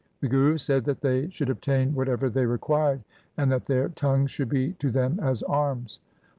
The 0.19 0.27
Guru 0.27 0.57
said 0.57 0.85
that 0.85 1.01
they 1.01 1.29
should 1.29 1.51
obtain 1.51 1.93
whatever 1.93 2.27
they 2.27 2.47
required, 2.47 3.03
and 3.37 3.51
that 3.51 3.65
their 3.65 3.89
tongues 3.89 4.31
should 4.31 4.49
be 4.49 4.71
to 4.79 4.89
them 4.89 5.19
as 5.21 5.43
arms. 5.43 5.99